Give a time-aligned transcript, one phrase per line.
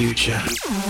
[0.00, 0.89] future.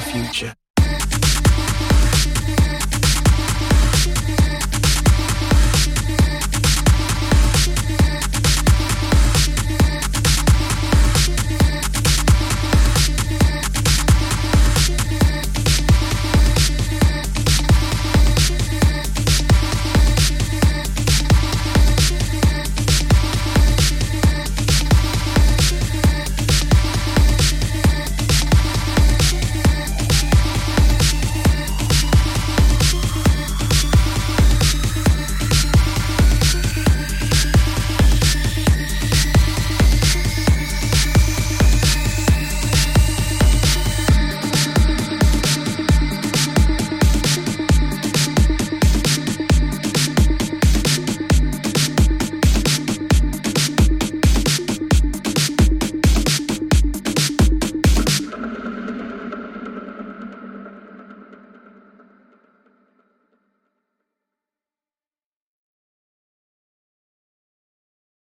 [0.00, 0.54] future.